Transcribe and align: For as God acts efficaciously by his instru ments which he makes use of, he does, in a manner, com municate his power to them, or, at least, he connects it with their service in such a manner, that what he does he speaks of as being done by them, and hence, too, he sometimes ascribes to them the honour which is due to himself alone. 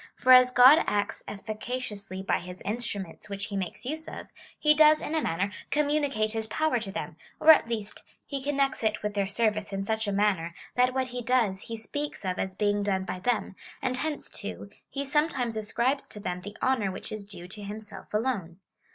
For 0.15 0.33
as 0.33 0.49
God 0.49 0.83
acts 0.87 1.23
efficaciously 1.27 2.23
by 2.23 2.39
his 2.39 2.59
instru 2.65 3.03
ments 3.03 3.29
which 3.29 3.45
he 3.45 3.55
makes 3.55 3.85
use 3.85 4.07
of, 4.07 4.33
he 4.57 4.73
does, 4.73 4.99
in 4.99 5.13
a 5.13 5.21
manner, 5.21 5.51
com 5.69 5.89
municate 5.89 6.31
his 6.31 6.47
power 6.47 6.79
to 6.79 6.91
them, 6.91 7.17
or, 7.39 7.51
at 7.51 7.69
least, 7.69 8.03
he 8.25 8.41
connects 8.41 8.81
it 8.83 9.03
with 9.03 9.13
their 9.13 9.27
service 9.27 9.71
in 9.71 9.83
such 9.83 10.07
a 10.07 10.11
manner, 10.11 10.55
that 10.73 10.95
what 10.95 11.09
he 11.09 11.21
does 11.21 11.61
he 11.65 11.77
speaks 11.77 12.25
of 12.25 12.39
as 12.39 12.55
being 12.55 12.81
done 12.81 13.05
by 13.05 13.19
them, 13.19 13.55
and 13.79 13.97
hence, 13.97 14.27
too, 14.27 14.71
he 14.89 15.05
sometimes 15.05 15.55
ascribes 15.55 16.07
to 16.07 16.19
them 16.19 16.41
the 16.41 16.57
honour 16.63 16.91
which 16.91 17.11
is 17.11 17.23
due 17.23 17.47
to 17.49 17.61
himself 17.61 18.11
alone. 18.11 18.59